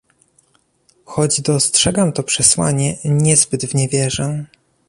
[1.05, 4.45] Choć dostrzegam to przesłanie, niezbyt w nie wierzę